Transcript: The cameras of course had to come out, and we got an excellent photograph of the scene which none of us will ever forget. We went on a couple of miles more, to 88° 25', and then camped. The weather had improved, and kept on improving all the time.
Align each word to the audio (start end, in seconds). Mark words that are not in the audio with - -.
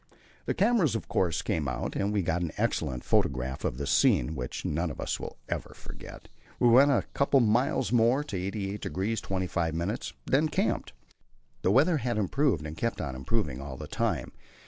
The 0.47 0.55
cameras 0.55 0.95
of 0.95 1.07
course 1.07 1.37
had 1.41 1.45
to 1.45 1.53
come 1.59 1.67
out, 1.67 1.95
and 1.95 2.11
we 2.11 2.23
got 2.23 2.41
an 2.41 2.51
excellent 2.57 3.03
photograph 3.03 3.63
of 3.63 3.77
the 3.77 3.85
scene 3.85 4.33
which 4.33 4.65
none 4.65 4.89
of 4.89 4.99
us 4.99 5.19
will 5.19 5.37
ever 5.47 5.75
forget. 5.75 6.27
We 6.59 6.69
went 6.69 6.89
on 6.89 6.97
a 6.97 7.01
couple 7.03 7.37
of 7.39 7.45
miles 7.47 7.91
more, 7.91 8.23
to 8.23 8.35
88° 8.35 9.21
25', 9.21 9.79
and 9.79 10.07
then 10.25 10.49
camped. 10.49 10.93
The 11.61 11.69
weather 11.69 11.97
had 11.97 12.17
improved, 12.17 12.65
and 12.65 12.75
kept 12.75 12.99
on 12.99 13.13
improving 13.15 13.61
all 13.61 13.77
the 13.77 13.85
time. 13.87 14.31